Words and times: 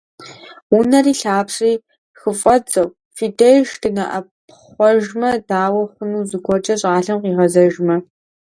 Унэри 0.77 1.13
лъапсэри 1.19 1.73
хыфӀэддзэу, 2.19 2.87
фи 3.15 3.25
деж 3.37 3.67
дынэӀэпхъуэжмэ, 3.81 5.29
дауэ 5.47 5.83
хъуну 5.91 6.27
зыгуэркӀэ 6.29 6.75
щӀалэм 6.81 7.17
къигъэзэжмэ? 7.23 7.95